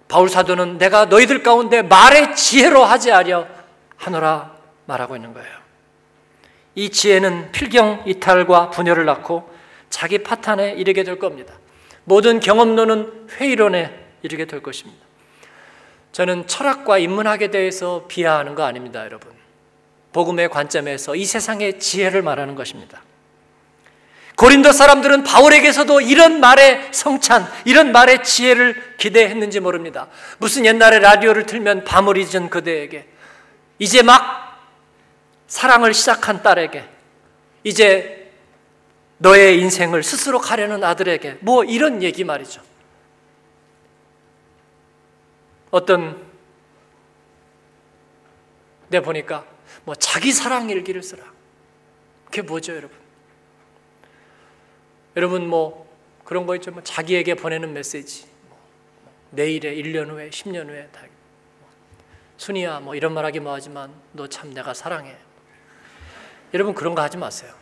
[0.06, 3.48] 바울 사도는 내가 너희들 가운데 말의 지혜로 하지 않려
[3.96, 4.54] 하노라
[4.85, 5.48] 말하고 있는 거예요.
[6.74, 9.48] 이 지혜는 필경 이탈과 분열을 낳고
[9.88, 11.54] 자기 파탄에 이르게 될 겁니다.
[12.04, 15.02] 모든 경험론은 회의론에 이르게 될 것입니다.
[16.12, 19.36] 저는 철학과 인문학에 대해서 비하하는 거 아닙니다, 여러분.
[20.16, 23.02] 복음의 관점에서 이 세상의 지혜를 말하는 것입니다.
[24.37, 30.09] 고린도 사람들은 바울에게서도 이런 말의 성찬, 이런 말의 지혜를 기대했는지 모릅니다.
[30.38, 33.07] 무슨 옛날에 라디오를 틀면 밤을 잊은 그대에게,
[33.79, 34.59] 이제 막
[35.48, 36.85] 사랑을 시작한 딸에게,
[37.62, 38.33] 이제
[39.18, 42.62] 너의 인생을 스스로 가려는 아들에게, 뭐 이런 얘기 말이죠.
[45.70, 46.24] 어떤
[48.88, 49.56] 내 보니까
[49.87, 51.22] 뭐 자기 사랑 일기를 쓰라.
[52.27, 52.99] 그게 뭐죠, 여러분?
[55.16, 55.88] 여러분 뭐
[56.25, 56.72] 그런 거 있죠.
[56.72, 58.27] 뭐 자기에게 보내는 메시지.
[58.49, 58.59] 뭐
[59.31, 61.03] 내일에 1년 후에 10년 후에 다
[62.37, 65.16] 순이야 뭐 이런 말하기 뭐하지만 너 참 내가 사랑해.
[66.53, 67.55] 여러분 그런 거 하지 마세요.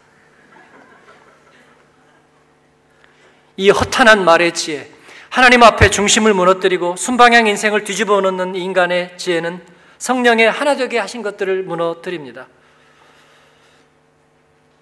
[3.57, 4.91] 이 허탄한 말의 지혜,
[5.29, 11.63] 하나님 앞에 중심을 무너뜨리고 순방향 인생을 뒤집어 놓는 인간의 지혜는 성령의 하나 되게 하신 것들을
[11.63, 12.47] 무너뜨립니다.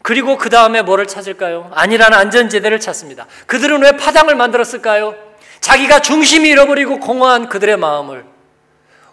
[0.03, 1.71] 그리고 그 다음에 뭐를 찾을까요?
[1.75, 3.27] 아니라는 안전지대를 찾습니다.
[3.47, 5.15] 그들은 왜 파당을 만들었을까요?
[5.61, 8.25] 자기가 중심이 잃어버리고 공허한 그들의 마음을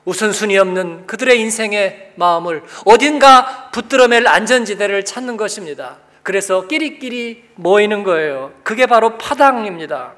[0.06, 5.98] 우선순위 없는 그들의 인생의 마음을 어딘가 붙들어맬 안전지대를 찾는 것입니다.
[6.24, 8.52] 그래서 끼리끼리 모이는 거예요.
[8.64, 10.14] 그게 바로 파당입니다.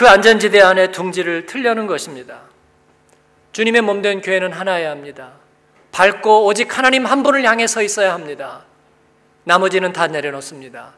[0.00, 2.40] 그 안전지대 안에 둥지를 틀려는 것입니다.
[3.52, 5.32] 주님의 몸된 교회는 하나여야 합니다.
[5.92, 8.64] 밝고 오직 하나님 한 분을 향해 서 있어야 합니다.
[9.44, 10.94] 나머지는 다 내려놓습니다.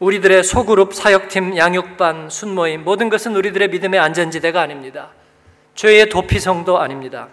[0.00, 5.10] 우리들의 소그룹, 사역팀, 양육반, 순모임 모든 것은 우리들의 믿음의 안전지대가 아닙니다.
[5.76, 7.28] 죄의 도피성도 아닙니다.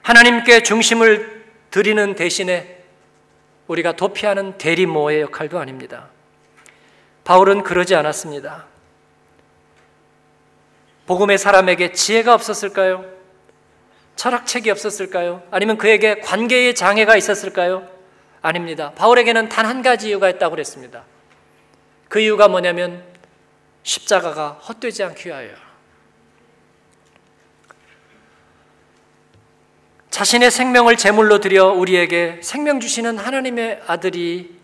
[0.00, 2.84] 하나님께 중심을 드리는 대신에
[3.66, 6.08] 우리가 도피하는 대리모의 역할도 아닙니다.
[7.24, 8.75] 바울은 그러지 않았습니다.
[11.06, 13.04] 복음의 사람에게 지혜가 없었을까요?
[14.16, 15.42] 철학책이 없었을까요?
[15.50, 17.86] 아니면 그에게 관계의 장애가 있었을까요?
[18.42, 18.92] 아닙니다.
[18.96, 21.04] 바울에게는 단 한 가지 이유가 있다고 그랬습니다.
[22.08, 23.04] 그 이유가 뭐냐면
[23.82, 25.50] 십자가가 헛되지 않기 위하여.
[30.10, 34.56] 자신의 생명을 제물로 드려 우리에게 생명 주시는 하나님의 아들이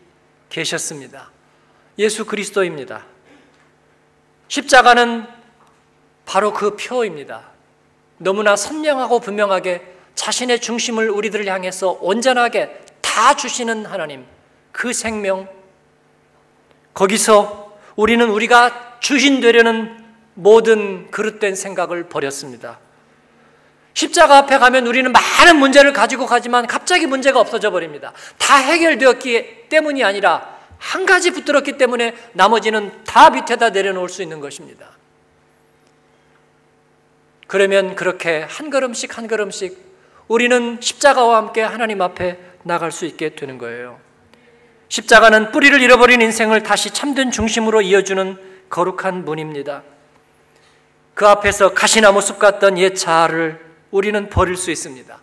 [0.49, 1.31] 계셨습니다.
[1.99, 3.05] 예수 그리스도입니다.
[4.49, 5.42] 십자가는
[6.33, 7.42] 바로 그 표입니다.
[8.16, 9.83] 너무나 선명하고 분명하게
[10.14, 14.25] 자신의 중심을 우리들을 향해서 온전하게 다 주시는 하나님,
[14.73, 15.47] 그 생명,
[16.95, 22.79] 거기서 우리는 우리가 주인 되려는 모든 그릇된 생각을 버렸습니다.
[23.92, 28.14] 십자가 앞에 가면 우리는 많은 문제를 가지고 가지만 갑자기 문제가 없어져 버립니다.
[28.38, 35.02] 다 해결되었기 때문이 아니라 한 가지 붙들었기 때문에 나머지는 다 밑에다 내려놓을 수 있는 것입니다.
[37.53, 39.77] 그러면 그렇게 한 걸음씩 한 걸음씩
[40.27, 44.01] 우리는 십자가와 함께 하나님 앞에 나갈 수 있게 되는 거예요.
[44.88, 48.38] 십자가는 뿌리를 잃어버린 인생을 다시 참된 중심으로 이어주는
[48.71, 49.83] 거룩한 문입니다.
[51.12, 53.61] 그 앞에서 가시나무 숲 같던 옛 자아를
[53.91, 55.19] 우리는 버릴 수 있습니다.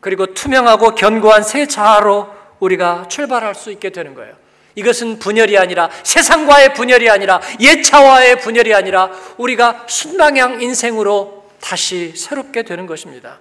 [0.00, 4.34] 그리고 투명하고 견고한 새 자아로 우리가 출발할 수 있게 되는 거예요.
[4.74, 11.33] 이것은 분열이 아니라 세상과의 분열이 아니라 옛차와의 분열이 아니라 우리가 신방향 인생으로
[11.64, 13.40] 다시 새롭게 되는 것입니다.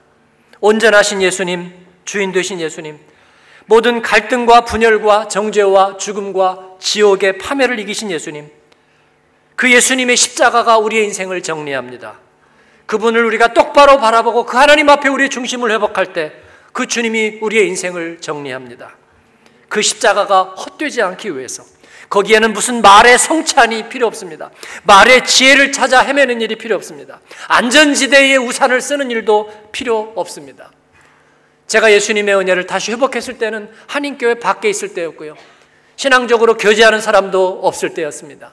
[0.62, 1.74] 온전하신 예수님,
[2.06, 2.98] 주인 되신 예수님,
[3.66, 8.50] 모든 갈등과 분열과 정죄와 죽음과 지옥의 파멸을 이기신 예수님,
[9.58, 12.20] 그 예수님의 십자가가 우리의 인생을 정리합니다.
[12.86, 18.18] 그분을 우리가 똑바로 바라보고 그 하나님 앞에 우리의 중심을 회복할 때 그 주님이 우리의 인생을
[18.20, 18.98] 정리합니다.
[19.70, 21.64] 그 십자가가 헛되지 않기 위해서
[22.14, 24.52] 거기에는 무슨 말의 성찬이 필요 없습니다.
[24.84, 27.20] 말의 지혜를 찾아 헤매는 일이 필요 없습니다.
[27.48, 30.72] 안전지대의 우산을 쓰는 일도 필요 없습니다.
[31.66, 35.36] 제가 예수님의 은혜를 다시 회복했을 때는 한인교회 밖에 있을 때였고요.
[35.96, 38.52] 신앙적으로 교제하는 사람도 없을 때였습니다.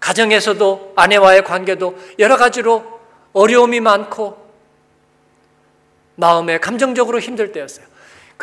[0.00, 3.00] 가정에서도 아내와의 관계도 여러 가지로
[3.32, 4.36] 어려움이 많고
[6.16, 7.93] 마음에 감정적으로 힘들 때였어요.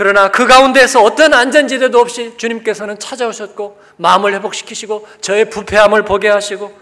[0.02, 6.76] 그러나 그 가운데서 어떤 안전지대도 없이 주님께서는 찾아오셨고 마음을 회복시키시고 저의 부패함을 보게 하시고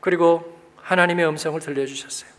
[0.00, 2.30] 그리고 하나님의 음성을 들려주셨어요.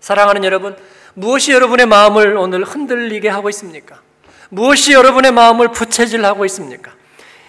[0.00, 0.76] 사랑하는 여러분,
[1.14, 4.02] 무엇이 여러분의 마음을 오늘 흔들리게 하고 있습니까?
[4.50, 6.92] 무엇이 여러분의 마음을 부채질하고 있습니까?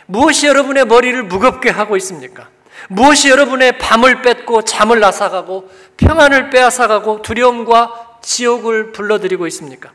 [0.06, 2.48] 무엇이 여러분의 머리를 무겁게 하고 있습니까?
[2.88, 9.92] 무엇이 여러분의 밤을 뺏고 잠을 나사가고 평안을 빼앗아가고 두려움과 지옥을 불러들이고 있습니까?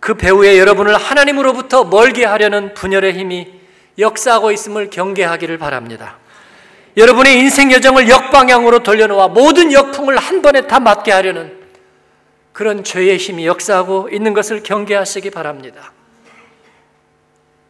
[0.00, 3.52] 그 배후에 여러분을 하나님으로부터 멀게 하려는 분열의 힘이
[3.98, 6.18] 역사하고 있음을 경계하기를 바랍니다.
[6.96, 11.66] 여러분의 인생 여정을 역방향으로 돌려놓아 모든 역풍을 한 번에 다 맞게 하려는
[12.52, 15.92] 그런 죄의 힘이 역사하고 있는 것을 경계하시기 바랍니다.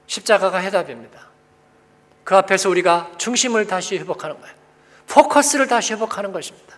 [0.07, 1.27] 십자가가 해답입니다.
[2.23, 4.55] 그 앞에서 우리가 중심을 다시 회복하는 거예요.
[5.09, 6.77] 포커스를 다시 회복하는 것입니다.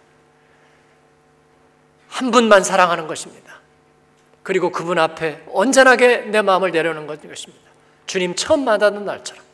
[2.09, 3.58] 한 분만 사랑하는 것입니다.
[4.49, 7.71] 그리고 그분 앞에 온전하게 내 마음을 내려놓는 것입니다.
[8.07, 9.45] 주님 처음 만나는 날처럼.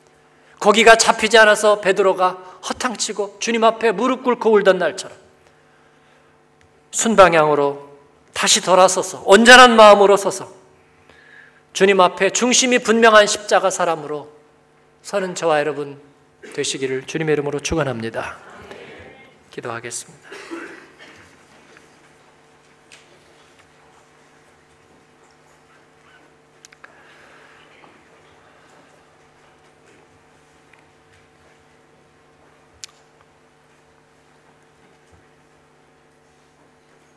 [0.61, 5.19] 거기가 잡히지 않아서 베드로가 허탕치고 주님 앞에 무릎 꿇고 울던 날처럼.
[6.93, 7.99] 순방향으로
[8.35, 10.53] 다시 돌아서서 온전한 마음으로 서서
[11.73, 14.31] 주님 앞에 중심이 분명한 십자가 사람으로
[15.03, 16.01] 서는 저와 여러분
[16.55, 18.37] 되시기를 주님의 이름으로 축원합니다.
[19.51, 20.64] 기도하겠습니다.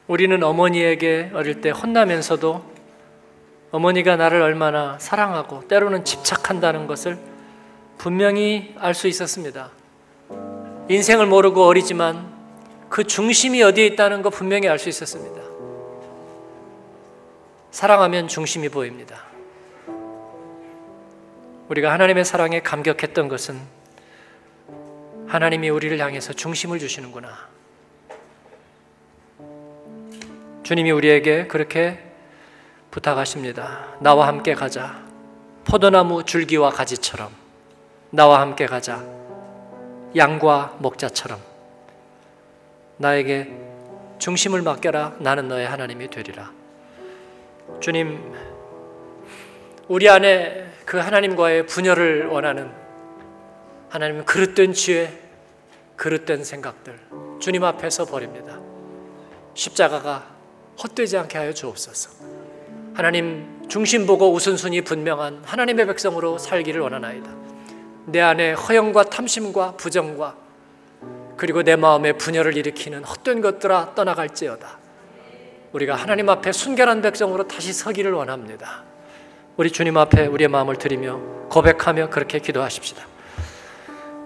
[0.08, 2.78] 우리는 어머니에게 어릴 때 혼나면서도
[3.72, 7.18] 어머니가 나를 얼마나 사랑하고 때로는 집착한다는 것을
[7.98, 9.72] 분명히 알 수 있었습니다.
[10.90, 12.34] 인생을 모르고 어리지만
[12.90, 15.42] 그 중심이 어디에 있다는 거 분명히 알 수 있었습니다.
[17.72, 19.24] 사랑하면 중심이 보입니다.
[21.68, 23.60] 우리가 하나님의 사랑에 감격했던 것은
[25.28, 27.57] 하나님이 우리를 향해서 중심을 주시는구나.
[30.68, 31.98] 주님이 우리에게 그렇게
[32.92, 33.96] 부탁하십니다.
[34.02, 35.02] 나와 함께 가자.
[35.64, 37.32] 포도나무 줄기와 가지처럼
[38.10, 39.02] 나와 함께 가자.
[40.14, 41.40] 양과 목자처럼
[42.98, 43.50] 나에게
[44.20, 45.16] 중심을 맡겨라.
[45.20, 46.52] 나는 너의 하나님이 되리라.
[47.80, 48.34] 주님,
[49.88, 52.70] 우리 안에 그 하나님과의 분열을 원하는
[53.88, 55.18] 하나님 그릇된 죄,
[55.96, 57.00] 그릇된 생각들
[57.40, 58.60] 주님 앞에서 버립니다.
[59.54, 60.36] 십자가가
[60.84, 62.10] 헛되지 않게 하여 주옵소서.
[62.94, 67.30] 하나님 중심 보고 우선순위 분명한 하나님의 백성으로 살기를 원하나이다.
[68.06, 70.36] 내 안에 허영과 탐심과 부정과
[71.36, 74.80] 그리고 내 마음에 분열을 일으키는 헛된 것들아 떠나갈지어다.
[75.74, 78.84] 우리가 하나님 앞에 순결한 백성으로 다시 서기를 원합니다.
[79.58, 81.20] 우리 주님 앞에 우리의 마음을 드리며
[81.50, 83.06] 고백하며 그렇게 기도하십시다.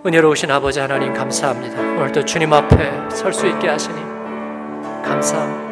[0.05, 1.79] 은혜로우신 아버지 하나님 감사합니다.
[1.79, 3.95] 오늘도 주님 앞에 설 수 있게 하시니
[5.03, 5.70] 감사합니다.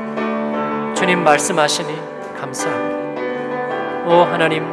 [1.00, 1.98] 주님 말씀하시니
[2.38, 3.00] 감사합니다.
[4.06, 4.66] 오 하나님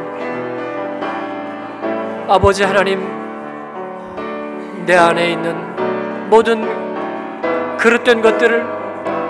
[2.27, 2.99] 아버지 하나님
[4.85, 8.65] 내 안에 있는 모든 그릇된 것들을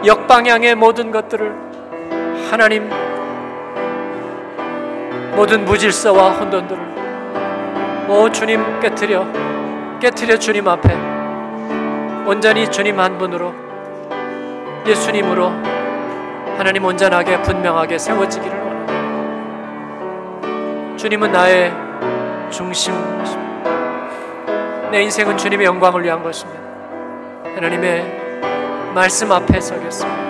[0.07, 1.53] 역방향의 모든 것들을
[2.49, 2.89] 하나님
[5.35, 9.23] 모든 무질서와 혼돈들을 오 주님 깨뜨려
[9.99, 10.95] 깨뜨려 주님 앞에
[12.25, 13.53] 온전히 주님 한 분으로
[14.87, 15.76] 예수님으로
[16.57, 18.87] 하나님 온전하게 분명하게 세워지기를 원합니다.
[20.97, 21.71] 주님은 나의
[22.49, 22.95] 중심
[24.91, 26.59] 내 인생은 주님의 영광을 위한 것입니다.
[27.43, 30.27] 하나님의 말씀 앞에 서겠습니다.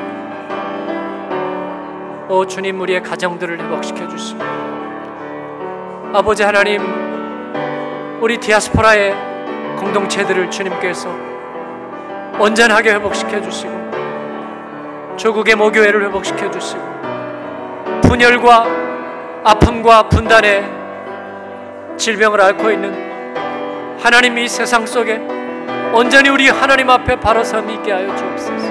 [2.27, 4.43] 오 주님 우리의 가정들을 회복시켜 주시고
[6.13, 6.81] 아버지 하나님
[8.19, 9.15] 우리 디아스포라의
[9.77, 11.09] 공동체들을 주님께서
[12.37, 13.86] 온전하게 회복시켜 주시고
[15.17, 16.81] 조국의 모교회를 회복시켜 주시고
[18.03, 18.65] 분열과
[19.43, 20.63] 아픔과 분단의
[21.97, 25.17] 질병을 앓고 있는 하나님 이 세상 속에
[25.93, 28.67] 온전히 우리 하나님 앞에 바로 서 있게 하여 주옵소서.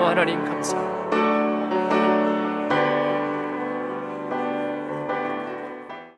[0.00, 0.83] 오 하나님 감사합니다.